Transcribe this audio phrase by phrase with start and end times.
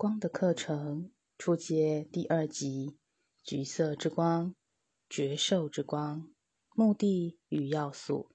[0.00, 2.96] 光的课程初阶第二集：
[3.44, 4.54] 橘色之光、
[5.10, 6.30] 觉受之光。
[6.74, 8.30] 目的与要素，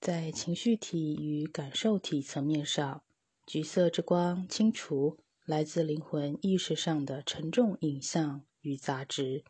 [0.00, 3.04] 在情绪体与感受体层面上，
[3.46, 9.44] 橘色之光清除来自灵魂意识上的沉重影像与杂质。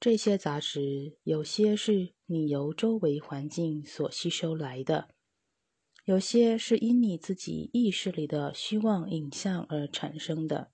[0.00, 5.10] 这些杂质有些是你由周围环境所吸收来的。
[6.08, 10.72] 有些是因你自己意识里的虚妄影像而产生的。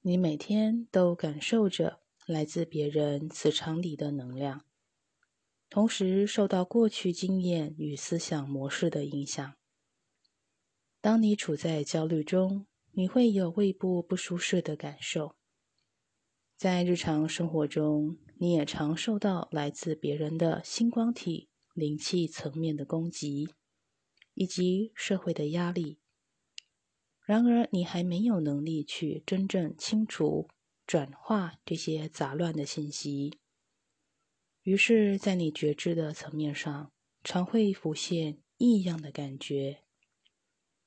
[0.00, 4.64] 你每天都感受着来自别人磁场里的能量，
[5.68, 9.56] 同时受到过去经验与思想模式的影响。
[11.00, 15.34] 当你处在焦虑中，你会有胃部不舒适的感受。
[16.56, 21.48] 在日常生活中，你也常受到来自别人的星光体。
[21.78, 23.54] 灵气层面的攻击，
[24.34, 25.98] 以及社会的压力。
[27.24, 30.48] 然而，你还没有能力去真正清除、
[30.86, 33.38] 转化这些杂乱的信息。
[34.62, 36.90] 于是，在你觉知的层面上，
[37.22, 39.82] 常会浮现异样的感觉。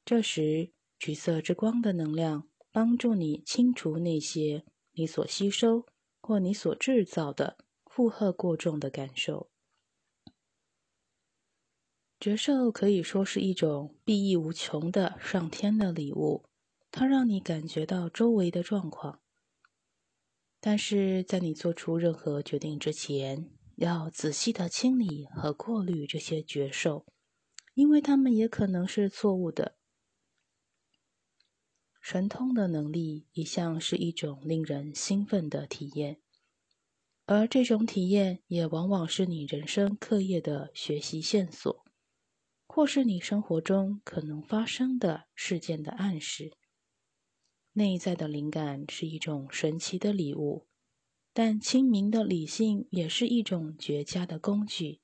[0.03, 5.85] 这时，橘色之光的能量帮助你清除那些你所吸收
[6.19, 9.50] 或你所制造的负荷过重的感受。
[12.22, 16.45] 觉受可以说是一种裨益无穷的上天的礼物，
[16.91, 19.22] 它让你感觉到周围的状况。
[20.59, 27.08] 但是在你做出任何决定之前，要仔细的清理和过滤这些觉受，
[27.73, 29.75] 因为它们也可能是错误的。
[32.00, 36.22] 神通的能力一向是一种令人兴奋的体验，
[37.25, 41.80] 而这种体验也往往是你人生课业的学习线索。
[42.73, 46.53] 或是你生活中可能发生的事件的暗示。
[47.73, 50.67] 内在的灵感是一种神奇的礼物，
[51.33, 55.01] 但清明的理性也是一种绝佳的工具。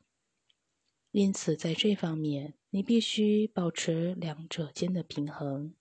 [1.12, 5.74] 因此，在这方面，你必须保持两者间的平衡。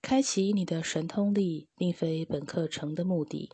[0.00, 3.52] 开启你的神通力，并非本课程的目的。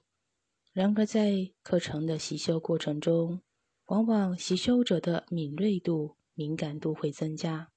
[0.72, 3.41] 然而，在课程的习修过程中，
[3.86, 6.16] 往往习修者的敏锐度。
[6.34, 7.70] 敏感度会增加，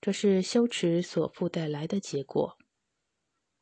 [0.00, 2.58] 这是羞耻所附带来的结果。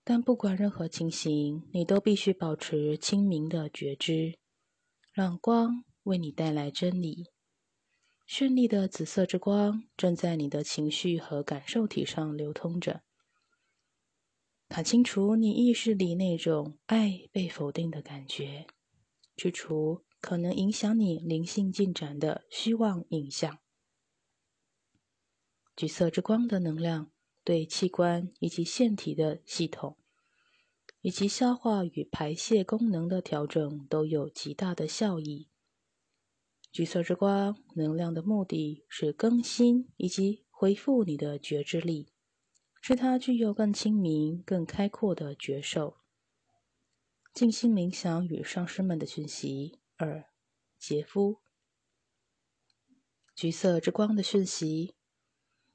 [0.03, 4.38] 但不管任何情形，你都必须保持清明的觉知，
[5.12, 7.31] 让光为你带来真理。
[8.26, 13.03] 绚丽的紫色之光正在你的情绪和感受体上流通着，
[14.69, 18.66] 它清除你意识里那种爱被否定的感觉，
[19.37, 20.04] 去除。
[20.24, 23.58] 可能影响你灵性进展的虚妄影像。
[25.76, 27.12] 橘色之光的能量
[27.44, 29.98] 对器官以及腺体的系统，
[31.02, 35.50] 以及消化与排泄功能的调整都有极大的效益。
[36.72, 42.08] 橘色之光能量的目的是更新以及恢复你的觉知力，
[42.80, 45.98] 使它具有更清明、更开阔的觉受。
[47.34, 49.80] 静心冥想与上师们的讯息。
[50.04, 50.28] 二，
[50.78, 51.41] 杰夫，
[53.34, 54.94] 橘色之光的讯息，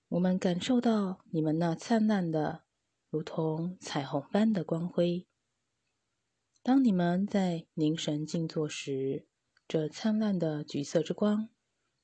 [0.08, 2.64] 我们感受到你们那灿烂的，
[3.10, 5.26] 如同彩虹般的光辉。
[6.62, 9.28] 当你们在凝神静坐时，
[9.68, 11.50] 这灿烂的橘色之光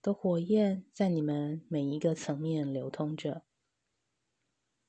[0.02, 3.46] 的火焰在你们每一个层面流通着。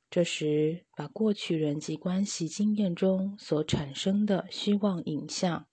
[0.09, 5.69] 这时，把过去人际关系经验中所产生的虚妄影像。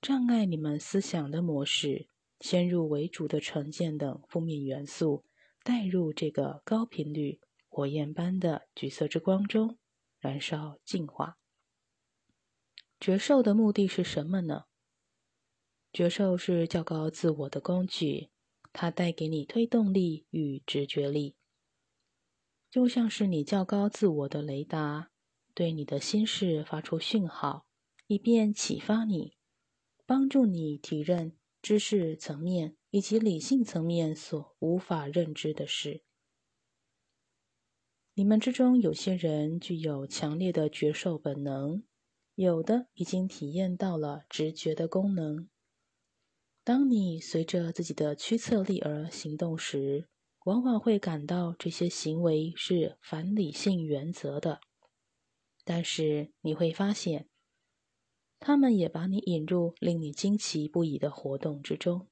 [0.00, 2.06] 障碍你们思想的模式、
[2.40, 5.24] 先入为主的成见等负面元素，
[5.64, 9.78] 带入这个高频率火焰般的橘色之光中，
[10.20, 11.38] 燃烧净化。
[13.00, 14.64] 觉受的目的是什么呢？
[15.92, 18.30] 觉受是较高自我的工具，
[18.72, 21.36] 它带给你推动力与直觉力，
[22.70, 25.10] 就像是你较高自我的雷达，
[25.54, 27.66] 对你的心事发出讯号，
[28.06, 29.36] 以便启发你。
[30.06, 36.04] 帮助你体认知识层面以及理性层面所无法认知的事。
[38.14, 41.82] 你们之中有些人具有强烈的觉受本能，
[42.36, 45.50] 有的已经体验到了直觉的功能。
[46.62, 50.08] 当你随着自己的驱策力而行动时，
[50.44, 54.60] 往往会感到这些行为是反理性原则的，
[55.64, 57.28] 但是你会发现。
[58.38, 62.08] 他们也把你引入令你惊奇不已的活动之中，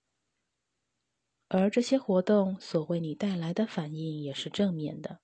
[1.49, 5.21] 而这些活动所为你带来的反应也是正面的。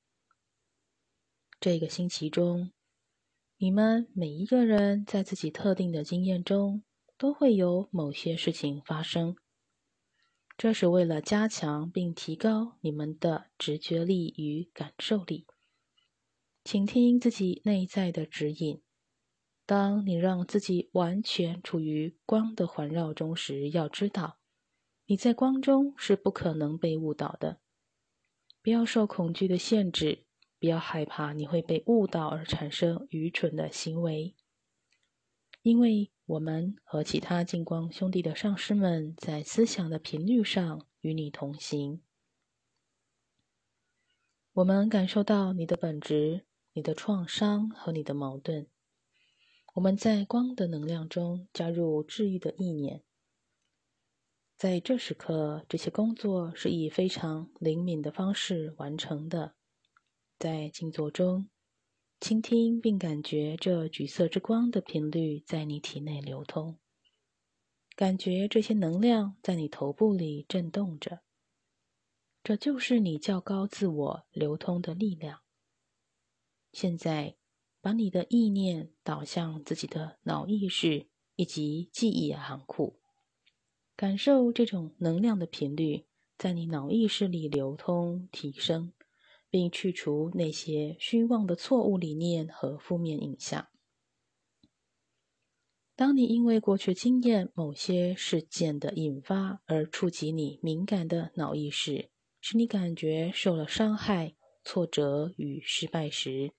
[1.58, 2.72] 这个星期中，
[3.58, 6.84] 你们每一个人在自己特定的经验中
[7.18, 9.36] 都会有某些事情发生。
[10.56, 15.46] 这是为了加强并提高你们的直觉力与感受力。
[16.62, 18.82] 请听自己内在的指引。
[19.70, 24.40] 当你让自己完全处于光的环绕中时，要知道
[25.06, 27.60] 你在光中是不可能被误导的。
[28.60, 30.24] 不要受恐惧的限制，
[30.58, 34.34] 不要害怕你会被误导而产生愚蠢的行为，
[35.62, 36.10] 因为。
[36.30, 42.02] 我们和其他净光兄弟的上师们在思想的频率上与你同行。
[44.52, 48.68] 我们感受到你的本质、你的创伤和你的矛盾。
[49.74, 53.04] 我们在光的能量中加入治愈的意念。
[54.56, 59.54] 在这时刻，这些工作是以非常灵敏的方式完成的。
[60.38, 61.48] 在静坐中。
[62.22, 66.78] 倾听并感觉这橘色之光的频率在你体内流通，
[67.96, 71.22] 感觉这些能量在你头部里震动着。
[72.44, 75.40] 这就是你较高自我流通的力量。
[76.72, 77.38] 现在，
[77.80, 81.06] 把你的意念导向自己的脑意识
[81.36, 83.00] 以及记忆行库，
[83.96, 86.06] 感受这种能量的频率
[86.36, 88.92] 在你脑意识里流通提升。
[89.52, 93.66] 并去除那些虚妄的错误理念和负面影像。
[95.96, 102.10] 当你因为过去经验某些事件的引发而触及你敏感的脑意识，
[102.40, 106.52] 使你感觉受了伤害、挫折与失败时，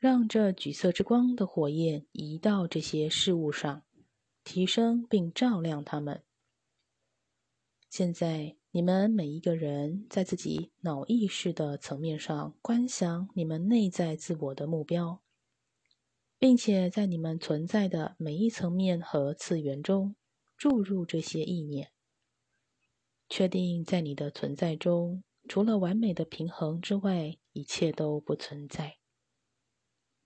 [0.00, 3.84] 让这橘色之光的火焰移到这些事物上，
[4.42, 6.24] 提升并照亮它们。
[7.88, 8.56] 现在。
[8.72, 15.24] 你们每一个人在自己脑意识的层面上观想你们内在自我的目标，
[16.38, 20.14] 并且在你们存在的每一层面和次元中
[20.56, 21.90] 注入这些意念。
[23.28, 28.99] 确定在你的存在中，除了完美的平衡之外，一切都不存在。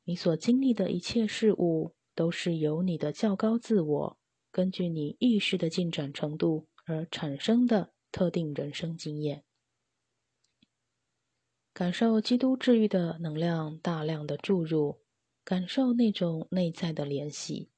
[0.05, 4.19] 你所经历的一切事物都是由你的较高自我
[4.53, 7.91] 根据你意识的进展程度而产生的。
[8.15, 9.43] 特定人生经验，
[11.73, 15.01] 感受基督治愈的能量大量的注入，
[15.43, 17.73] 感受那种内在的联系，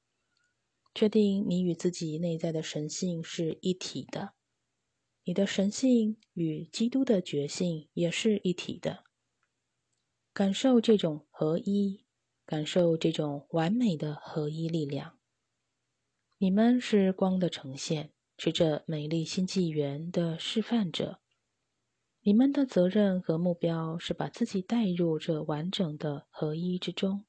[0.93, 4.35] 确定你与自己内在的神性是一体的，
[5.23, 9.05] 你的神性与基督的觉性也是一体的，
[10.31, 12.05] 感受这种合一，
[12.47, 15.19] 感受这种完美的合一力量，
[16.39, 18.13] 你们是光的呈现。
[18.39, 21.19] 是这美丽新纪元的示范者。
[22.21, 27.25] 你们的责任和目标是把自己带入这完整的合一之中，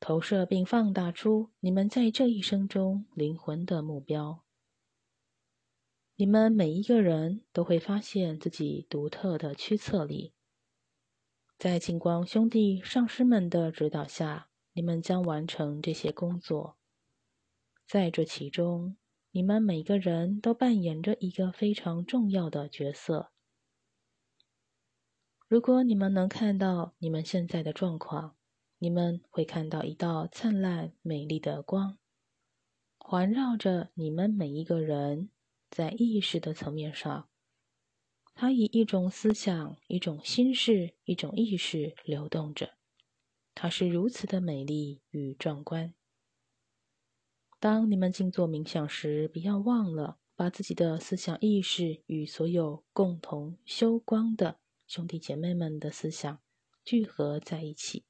[0.00, 4.44] 投射并放大出你们在这一生中灵魂的目标。
[6.16, 10.34] 你们每一个人都会发现自己独特的驱策力。
[11.58, 16.76] 在金光兄弟上师们的指导下，你们将完成这些工作。
[17.86, 18.96] 在这其中。
[19.36, 23.32] 你们每个人都扮演着一个非常重要的角色。
[25.48, 28.36] 如果你们能看到你们现在的状况，
[28.78, 31.98] 你们会看到一道灿烂美丽的光，
[32.96, 35.30] 环绕着你们每一个人，
[35.68, 37.28] 在意识的层面上，
[38.34, 42.74] 它以一种思想、一种心事、一种意识流动着，
[43.54, 45.94] 它是如此的美丽与壮观。
[47.60, 56.42] 当你们静坐冥想时，不要忘了把自己的思想意识与所有共同修光的兄弟姐妹们的思想
[56.84, 58.04] 聚合在一起。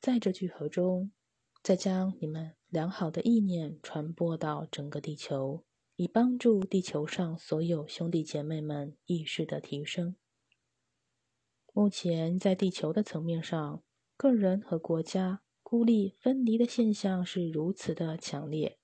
[0.00, 1.12] 在这聚合中，
[1.62, 5.64] 再将你们良好的意念传播到整个地球，
[5.96, 10.16] 以帮助地球上所有兄弟姐妹们意识的提升。
[11.72, 13.82] 目前，在地球的层面上，
[14.16, 15.40] 个人和国家。
[15.66, 18.78] 孤立分离的现象是如此的强烈，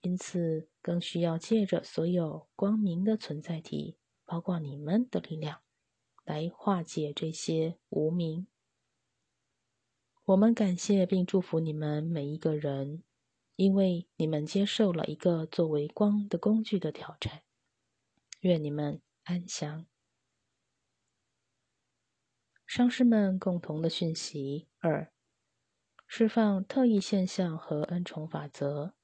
[0.00, 5.60] 因此更需要借着所有光明的存在体，包括你们的力量，
[6.24, 8.46] 来化解这些无名。
[10.24, 13.02] 我们感谢并祝福你们每一个人，
[13.60, 17.42] 因为你们接受了一个作为光的工具的挑战。
[18.40, 19.84] 愿你们安详。
[22.64, 25.12] 上师们共同的讯息二。
[26.06, 28.94] 释放特异现象和恩宠法则。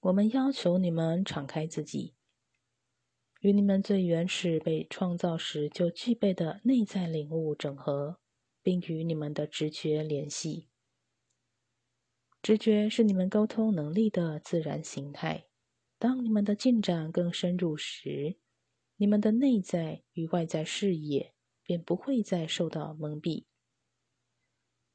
[0.00, 2.16] 我们要求你们敞开自己，
[3.42, 8.18] 与你们最原始被创造时就具备的内在领悟整合，
[8.60, 10.68] 并与你们的直觉联系。
[12.40, 15.46] 直觉是你们沟通能力的自然形态。
[15.98, 18.36] 当你们的进展更深入时，
[18.96, 23.46] 你们的内在与外在视野便不会再受到蒙蔽。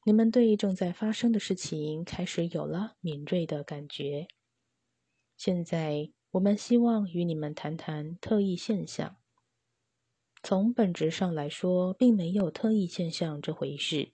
[0.06, 4.28] 你们对正在发生的事情开始有了敏锐的感觉。
[5.36, 9.18] 现在，我们希望与你们谈谈特异现象。
[10.42, 14.13] 从本质上来说，并没有特异现象这回事，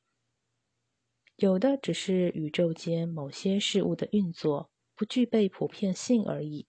[1.40, 6.66] 有的只是宇宙间某些事物的运作不具备普遍性而已。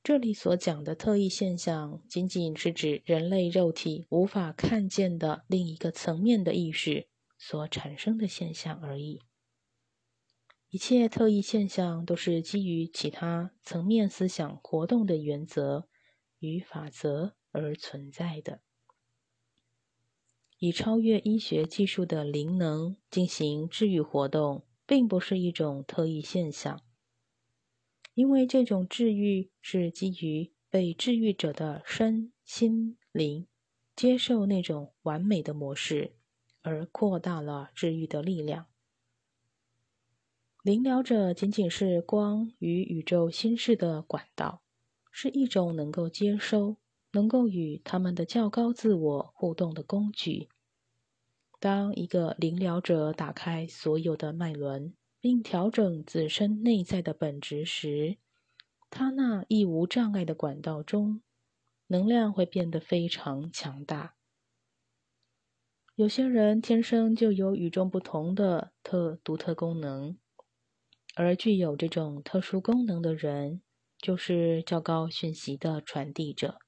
[0.00, 9.20] 这里所讲的特异现象，仅仅是指人类肉体无法看见的另一个层面的意识所产生的现象而已。
[10.68, 15.88] 一切特异现象都是基于其他层面思想活动的原则
[16.38, 18.62] 与法则而存在的。
[20.60, 26.82] 以超越医学技术的灵能进行治愈活动，并不是一种特异现象。
[28.12, 33.46] 因为这种治愈是基于被治愈者的身心灵
[33.96, 36.14] 接受那种完美的模式，
[36.60, 38.66] 而扩大了治愈的力量。
[40.62, 44.62] 灵疗者仅仅是光与宇宙心事的管道，
[45.10, 46.76] 是一种能够接收、
[47.12, 50.48] 能够与他们的较高自我互动的工具。
[51.58, 54.94] 当一个灵疗者打开所有的脉轮。
[55.22, 58.16] 并调整自身内在的本质时，
[58.88, 61.20] 他那一无障碍的管道中，
[61.88, 64.14] 能量会变得非常强大。
[65.94, 70.16] 有些人天生就有与众不同的特独特功能，
[71.14, 73.60] 而具有这种特殊功能的人，
[73.98, 76.60] 就是较高讯息的传递者。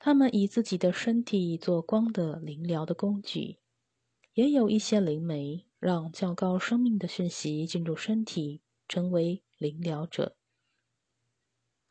[0.00, 3.58] 他们以自己的身体做光的灵疗的工具，
[4.34, 5.66] 也有一些灵媒。
[5.80, 10.36] 让较高生命的讯息进入身体，成为灵疗者。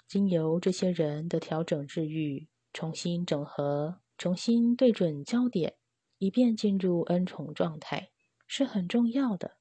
[0.08, 5.74] 经由这些人的调整治愈、重新整合、重新对准焦点，
[6.20, 8.12] 以便进入恩宠状态，
[8.46, 9.58] 是很重要的。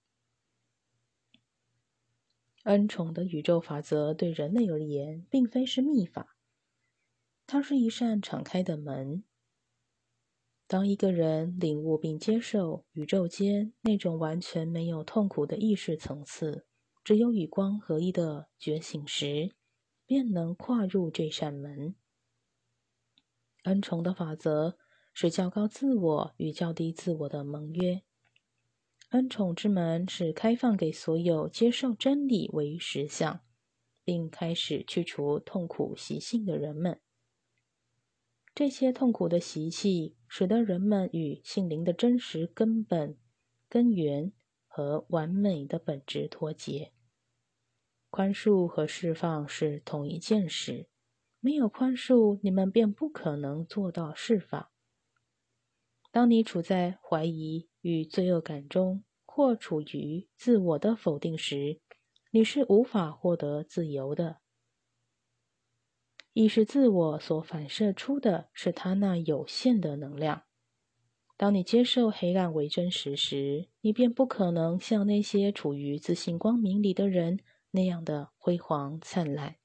[2.64, 6.36] 恩宠的宇宙法则对人类而言，并非是秘法，
[7.50, 9.24] 它是一扇敞开的门。
[10.66, 16.66] 当一个人领悟并接受宇宙间那种完全没有痛苦的意识层次，
[17.02, 19.54] 只有与光合一的觉醒时，
[20.04, 21.96] 便能跨入这扇门。
[23.62, 24.76] 恩宠的法则
[25.14, 28.02] 是较高自我与较低自我的盟约。
[29.08, 33.40] 恩宠之门是开放给所有接受真理为实相，
[34.04, 37.00] 并开始去除痛苦习性的人们。
[38.58, 43.16] 这些痛苦的习气，使得人们与性灵的真实根本、
[43.68, 44.32] 根源
[44.66, 46.92] 和完美的本质脱节。
[48.10, 50.88] 宽恕和释放是同一件事，
[51.38, 54.68] 没有宽恕，你们便不可能做到释放。
[56.10, 61.80] 当你处在怀疑与罪恶感中，或处于自我的否定时，
[62.32, 64.40] 你是无法获得自由的。
[66.32, 70.44] 意识自我所反射出的是它那有限的能量。
[71.36, 79.56] 当你接受黑暗为真实时，你便不可能像那些处于自信光明里的人那样的辉煌灿烂。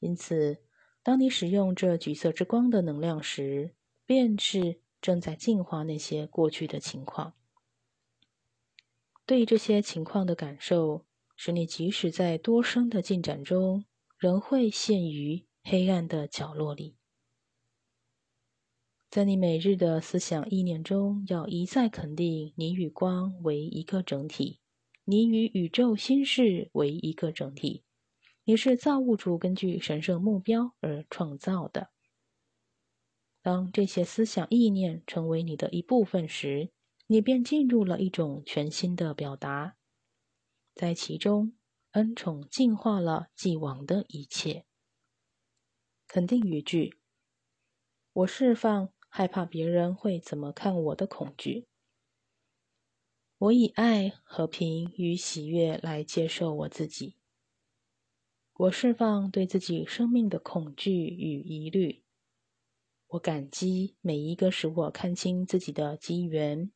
[0.00, 0.58] 因此，
[1.02, 7.34] 当你使用这橘色之光的能量时，便是正在净化那些过去的情况。
[9.24, 13.84] 对这些情况的感受，使你即使在多生的进展中。
[14.18, 16.96] 仍会陷于黑暗的角落里。
[19.10, 24.60] 在你每日的思想意念中，要一再肯定你与光为一个整体，
[25.04, 27.84] 你与宇宙心事为一个整体。
[28.44, 31.90] 你是造物主根据神圣目标而创造的。
[33.40, 36.70] 当这些思想意念成为你的一部分时，
[37.06, 39.76] 你便进入了一种全新的表达，
[40.74, 41.54] 在其中。
[41.94, 44.66] 恩宠净化了既往的一切。
[46.08, 46.98] 肯定语句：
[48.12, 51.68] 我释放害怕别人会怎么看我的恐惧。
[53.38, 57.16] 我以爱、和平与喜悦来接受我自己。
[58.54, 62.02] 我释放对自己生命的恐惧与疑虑。
[63.06, 66.72] 我感激每一个使我看清自己的机缘。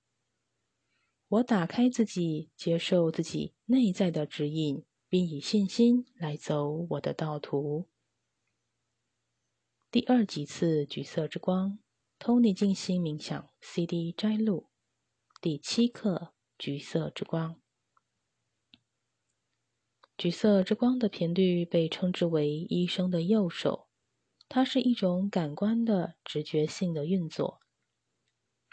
[1.26, 4.84] 我打开自己，接受自己内在的指引。
[5.08, 7.88] 并以信心来走我的道途。
[9.90, 11.78] 第二几次橘色之光
[12.18, 14.68] ，Tony 静心冥想 CD 摘录，
[15.40, 17.60] 第七课橘色之光。
[20.18, 23.88] 橘色之光的频率被称之为医生的右手，
[24.48, 27.60] 它是一种感官的直觉性的运作。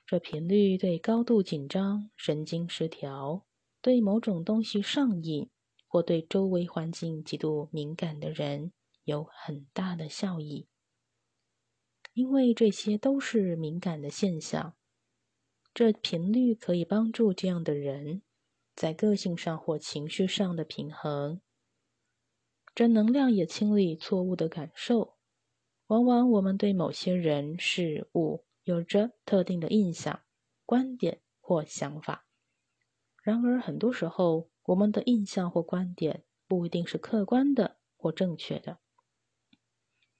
[0.07, 3.45] 这频率对高度紧张、神经失调、
[3.81, 5.49] 对某种东西上瘾
[5.95, 8.73] 或对周围环境极度敏感的人
[9.05, 10.67] 有很大的效益。
[12.11, 14.75] 因为这些都是敏感的现象，
[15.73, 18.23] 这频率可以帮助这样的人
[18.75, 21.39] 在个性上或情绪上的平衡。
[22.73, 25.15] 这能量也清理错误的感受。
[25.87, 28.43] 往往我们对某些人事物。
[28.65, 30.23] 有着特定的印象、
[30.65, 32.25] 观点或想法。
[33.23, 38.79] 然而，很多时候，我们的印象或观点不一定是客观的或正确的。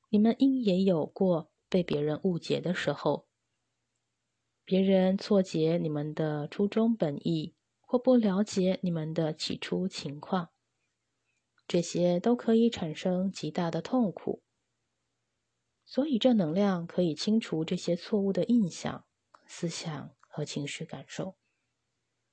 [0.09, 3.27] 你们应也有过被别人误解的时候，
[4.63, 10.51] 别人错解你们的初衷本意，或不了解你们的起初情况。
[11.67, 14.43] 这些都可以产生极大的痛苦。
[15.83, 19.05] 所以，正能量可以清除这些错误的印象、
[19.45, 21.35] 思想和情绪感受，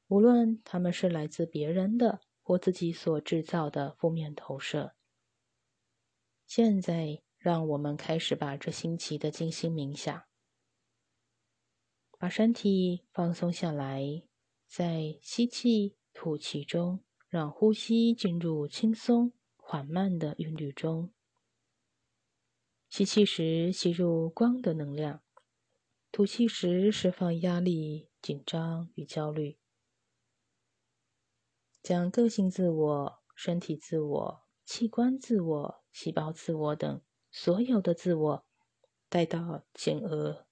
[0.09, 4.95] 无论他们是来自别人的或自己所制造的负面投射。
[6.47, 10.25] 现在，让我们开始把这新奇的静心冥想，
[12.19, 14.23] 把身体放松下来，
[14.67, 21.15] 在吸气、吐气中，让呼吸进入轻松、缓慢的韵律中。
[22.91, 25.23] 吸气时吸入光的能量，
[26.11, 29.57] 吐气时释放压力、紧张与焦虑。
[31.83, 38.47] 将个性自我、身体自我、器官自我、细胞自我等所有的自我
[39.09, 40.47] 带到前额，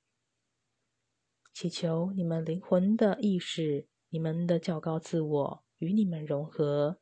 [1.52, 6.98] 祈求你们灵魂的意识、你们的较高自我与你们融合，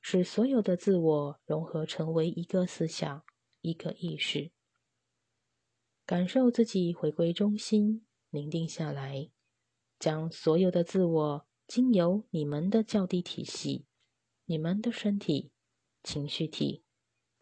[0.00, 3.24] 使所有的自我融合成为一个思想、
[3.62, 4.52] 一个意识。
[6.04, 9.30] 感受自己回归中心，宁定下来，
[9.98, 13.86] 将所有的自我经由你们的较低体系、
[14.44, 15.52] 你们的身体、
[16.02, 16.84] 情绪体、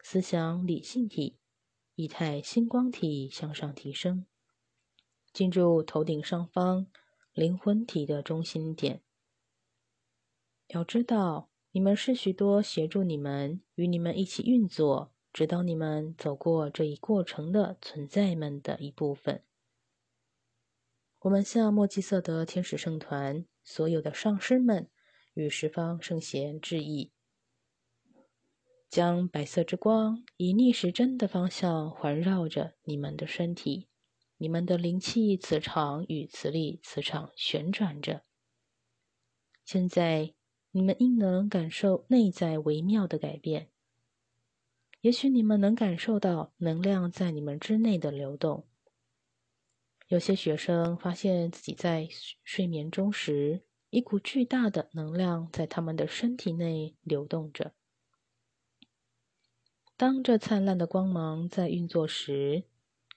[0.01, 1.37] 思想理性体、
[1.95, 4.25] 仪态星光体向上提升，
[5.31, 6.87] 进入头顶上方
[7.33, 9.01] 灵魂体的中心点。
[10.67, 15.11] 要知道，你们是许多协助你们与你们一起运作。
[15.33, 19.43] 指导你们走过这一过程的存在们的一部分。
[21.19, 24.87] 我们向墨基色德天使圣团所有的上师们
[25.33, 27.11] 与十方圣贤致意，
[28.87, 33.89] 将白色之光以逆时针的方向环绕着你们的身体，
[34.37, 38.23] 你们的灵气磁场与磁力磁场旋转着。
[39.65, 40.35] 现在，
[40.71, 43.71] 你们应能感受内在微妙的改变。
[45.01, 48.67] 也许你们能感受到能量在你们之内的流动。
[50.07, 52.07] 有些学生发现自己在
[52.43, 57.73] 睡眠中时，一股巨大的能量在他们的身体内流动着。
[59.97, 62.65] 当这灿烂的光芒在运作时，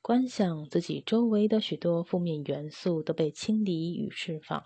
[0.01, 4.64] 观想自己周围的许多负面元素都被清理与释放。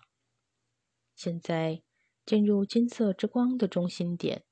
[1.15, 1.83] 现在
[2.25, 4.45] 进入金色之光的中心点，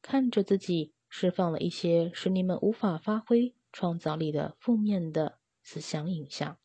[0.00, 0.94] 看着自己。
[1.12, 6.56] 释放了一些使你们无法发挥创造力的负面的思想影像。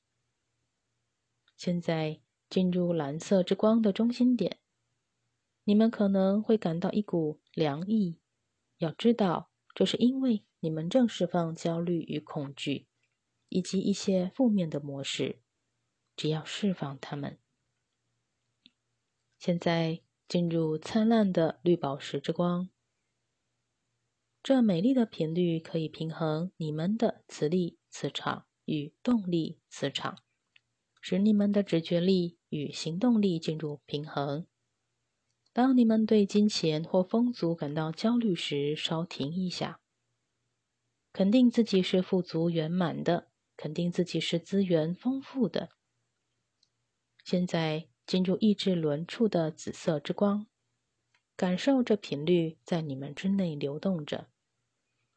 [1.55, 4.59] 现在进入蓝色之光的中心点，
[5.63, 8.19] 你们可能会感到一股凉意。
[8.77, 12.87] 要知道，这是因为你们正释放焦虑与恐惧，
[13.49, 15.41] 以及一些负面的模式。
[16.15, 17.39] 只要释放它们。
[19.37, 22.69] 现在进入灿烂的绿宝石之光。
[24.41, 30.19] 这美丽的频率可以平衡你们的磁力磁场与动力磁场，
[31.07, 34.47] 使你们的直觉力与行动力进入平衡。
[35.53, 39.79] 当你们对金钱或丰足感到焦虑时，稍停一下，
[41.13, 45.69] 肯定自己是富足圆满的，肯定自己是资源丰富的。
[47.23, 50.47] 现在进入意志轮处的紫色之光，
[51.35, 54.31] 感受这频率在你们之内流动着。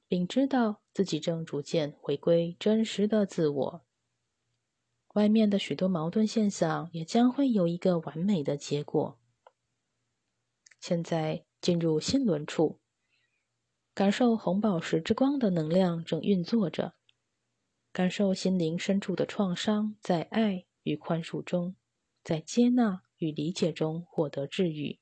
[0.06, 3.86] 并知道自己正逐渐回归真实的自我，
[5.18, 9.18] 外面的许多矛盾现象也将会有一个完美的结果。
[10.78, 12.78] 现在进入心轮处，
[13.92, 16.94] 感受红宝石之光的能量正运作着，
[17.92, 21.74] 感受心灵深处的创伤，在爱与宽恕中，
[22.22, 25.00] 在接纳与理解中获得治愈。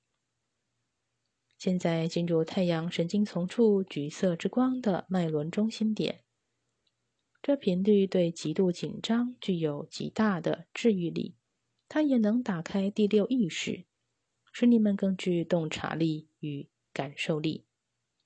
[1.58, 6.24] 现在进入太阳神经丛处橘色之光的脉轮中心点，
[7.46, 11.36] 这频率对极度紧张具有极大的治愈力。
[11.88, 13.84] 它也能打开第六意识，
[14.52, 17.64] 使你们更具洞察力与感受力，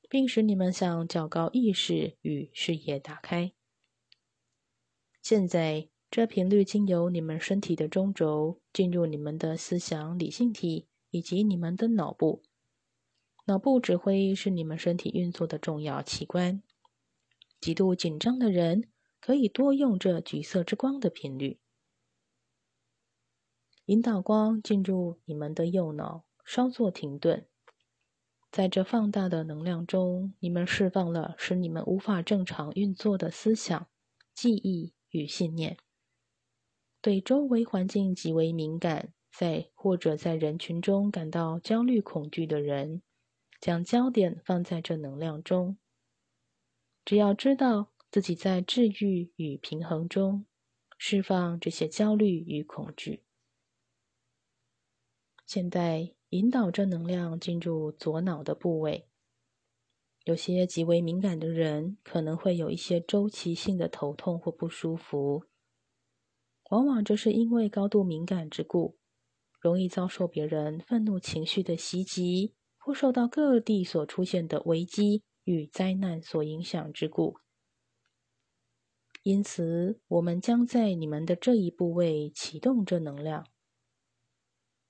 [0.08, 3.52] 并使你们向较高意识与视野打开。
[5.20, 12.42] 现在，这频率经由你们身体的中轴进入你们的思想理性体以及你们的脑部。
[13.44, 16.62] 脑部指挥是你们身体运作的重要器官。
[17.60, 18.89] 极度紧张的人
[19.20, 21.58] 可以多用这橘色之光的频率，
[23.84, 27.46] 引导光进入你们的右脑，稍作停顿。
[28.50, 33.86] 在这放大的能量中，你们释放了使你们无法正常运作的思想、
[34.34, 35.76] 记忆与信念。
[37.00, 43.02] 对周围环境极为敏感，在或者在人群中感到焦虑、恐惧的人。
[43.60, 45.76] 将焦点放在这能量中。
[47.04, 50.46] 只要知道自己在治愈与平衡中
[50.98, 53.22] 释放这些焦虑与恐惧。
[55.46, 59.08] 现在引导正能量进入左脑的部位。
[60.24, 65.44] 有些极为敏感的人可能会有一些周期性的头痛或不舒服，
[66.70, 68.98] 往往这是因为高度敏感之故，
[69.60, 72.54] 容易遭受别人愤怒情绪的袭击。
[72.82, 77.36] 或受到各地所出现的危机与灾难所影响之故，
[79.22, 83.46] 因此我们将在你们的这一部位启动这能量。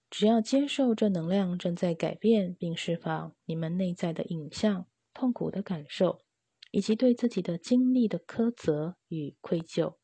[0.08, 6.22] 只要接受这能量正在改变并释放你们内在的影像、痛苦的感受，
[6.70, 9.96] 以及对自己的经历的苛责与愧疚。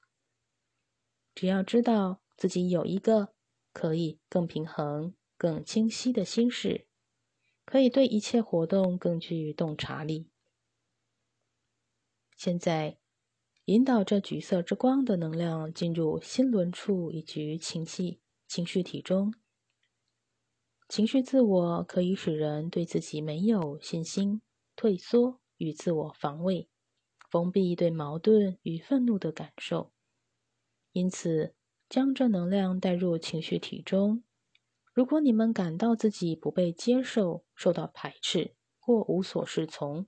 [1.35, 3.35] 只要知道自己有一个
[3.73, 6.87] 可以更平衡、更清晰的心事。
[7.65, 10.31] 可以对一切活动更具洞察力。
[12.37, 13.01] 现在，
[13.67, 19.35] 引导这橘色之光的能量进入心轮处以及情绪情绪体中。
[20.89, 24.41] 情绪自我可以使人对自己没有信心、
[24.77, 26.69] 退缩与自我防卫、
[27.29, 29.91] 封闭对矛盾与愤怒的感受。
[30.93, 31.57] 因此，
[31.89, 34.23] 将这能量带入情绪体中。
[34.95, 40.07] 如果你们感到自己不被接受、受到排斥或无所适从，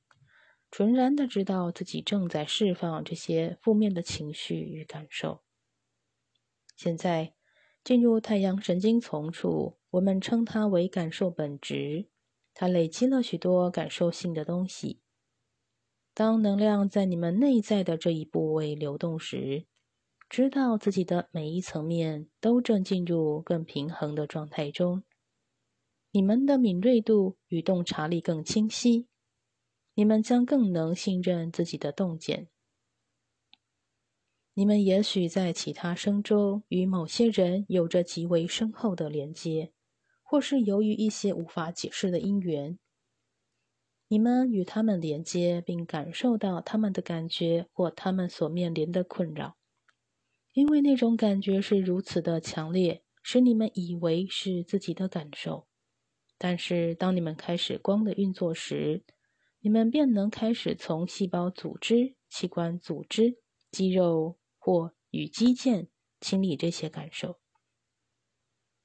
[0.71, 5.43] 纯然的知道自己正在释放这些负面的情绪与感受。
[6.77, 7.35] 现在
[7.83, 12.09] 进入太阳神经丛处，我们称它为感受本质。
[12.55, 15.01] 它累积了许多感受性的东西。
[16.13, 19.67] 当能量在你们内在的这一部位流动时，
[20.29, 25.05] 知道自己的每一层面都正进入更平衡的状态中，
[26.11, 29.07] 你们的敏锐度与洞察力更清晰，
[29.99, 32.47] 你们将更能信任自己的洞见。
[34.55, 39.73] 你们也许在其他生中与某些人有着极为深厚的连接，
[40.23, 42.79] 或是由于一些无法解释的因缘，
[44.07, 49.57] 你们与他们连接，并感受到他们的感觉或他们所面临的困扰。
[50.53, 55.67] 因为那种感觉是如此的强烈，使你们以为是自己的感受。
[56.39, 59.03] 但是，当你们开始光的运作时，
[59.69, 63.37] 你们便能开始从细胞组织、器官组织、
[63.71, 65.89] 肌肉或与肌腱
[66.23, 67.39] 清理这些感受。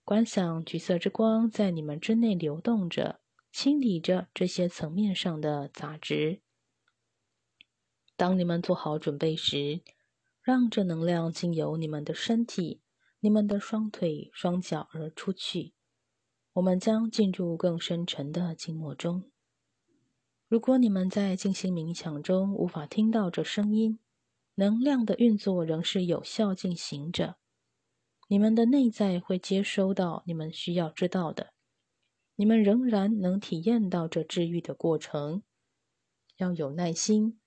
[0.03, 6.41] 观想橘色之光在你们之内流动着，清理着这些层面上的杂质。
[8.17, 9.79] 当你们做好准备时。
[10.41, 12.81] 让这能量经由你们的身体、
[13.21, 15.73] 你们的双腿、双脚而出去。
[16.51, 19.31] 我们将进入更深沉的静默中。
[20.53, 23.97] 如果你们在进行冥想中无法听到这声音，
[24.53, 27.37] 能量的运作仍是有效进行着。
[28.27, 31.55] 你们的内在会接收到你们需要知道的。
[32.35, 35.41] 你们仍然能体验到这治愈的过程。
[36.37, 37.39] 要有耐心，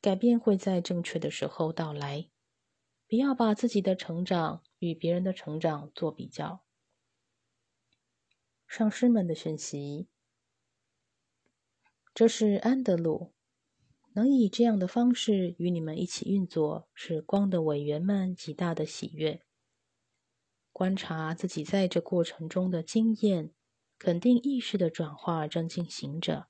[0.00, 2.28] 改变会在正确的时候到来。
[3.06, 6.64] 不要把自己的成长与别人的成长做比较。
[8.66, 10.08] 上师们的讯息，
[12.18, 13.32] 这是安德鲁。
[14.14, 19.42] 能以这样的方式与你们一起运作，是光的委员们极大的喜悦。
[20.72, 23.52] 观察自己在这过程中的经验，
[24.00, 26.48] 肯定意识的转化正进行着。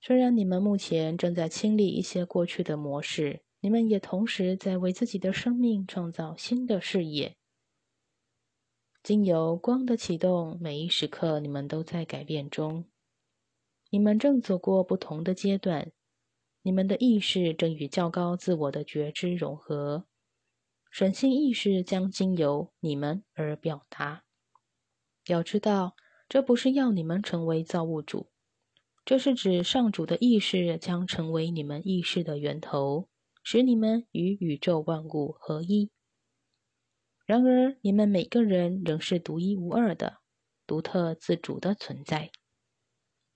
[0.00, 3.42] 虽然你们目前正在清理一些过去的模式。
[3.58, 7.36] 你们也同时在为自己的生命创造新的视野。
[9.02, 12.84] 经由光的启动，每一时刻你们都在改变中。
[13.92, 15.90] 你们正走过不同的阶段，
[16.62, 20.06] 你们的意识正与较高自我的觉知融合。
[20.92, 24.22] 神性意识将经由你们而表达。
[25.26, 25.96] 要知道，
[26.28, 28.30] 这不是要你们成为造物主，
[29.04, 33.08] 这是指上主的意识将成为你们意识的源头，
[33.42, 35.90] 使你们与宇宙万物合一。
[37.26, 40.18] 然而，你们每个人仍是独一无二的、
[40.64, 42.30] 独特自主的存在。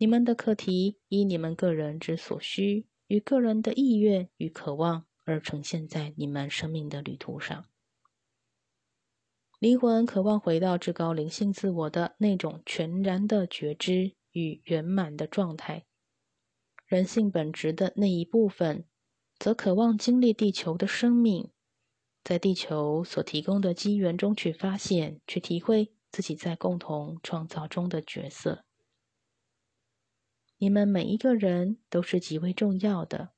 [0.04, 7.64] 你们的课题以你们个人之所需与个人的意愿与渴望而呈现在你们生命的旅途上。
[9.58, 15.86] 灵魂渴望回到至高灵性自我的那种全然的觉知与圆满的状态。
[16.84, 18.84] 人性本质的那一部分，
[19.38, 21.50] 则渴望经历地球的生命。
[22.22, 28.66] 在地球所提供的机缘中去发现、去体会自己在共同创造中的角色。
[30.58, 33.32] 你们每一个人都是极为重要的，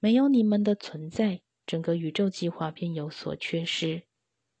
[0.00, 4.06] 没有你们的存在，整个宇宙计划便有所缺失。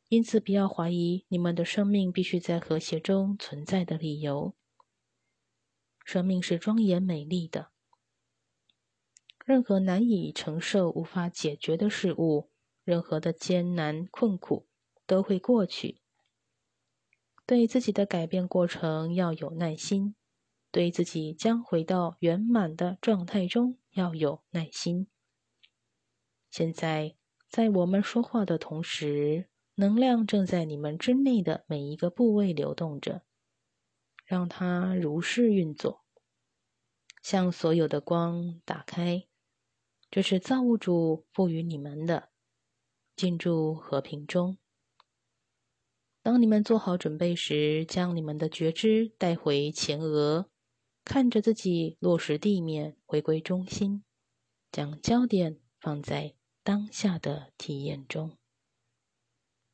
[0.08, 4.54] 因此，不要怀疑你们的生命必须在和谐中存在的理由。
[6.04, 7.70] 生命是庄严美丽的，
[9.44, 12.50] 任何难以承受、无法解决的事物。
[12.84, 14.68] 任何的艰难困苦
[15.08, 16.00] 都会过去。
[17.44, 20.14] 对自己的改变过程要有耐心，
[20.70, 25.06] 对自己将回到圆满的状态中要有耐心。
[26.50, 27.16] 现在，
[27.48, 33.22] 在我们说话的同时，能量正在你们之内的每一个部位流动着，
[34.24, 36.04] 让它如是运作，
[37.22, 39.26] 向所有的光打开。
[40.10, 42.30] 这是造物主赋予你们的。
[43.16, 44.58] 进入和平中。
[46.22, 50.50] 当你们做好准备时，将你们的觉知带回前额，
[51.08, 54.02] 看着自己落实地面，回归中心，
[54.72, 58.36] 将焦点放在当下的体验中。